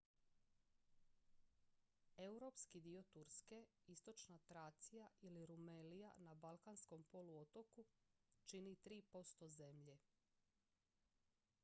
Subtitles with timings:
[2.27, 7.85] europski dio turske istočna tracija ili rumelija na balkanskom poluotoku
[8.45, 9.99] čini 3 % zemlje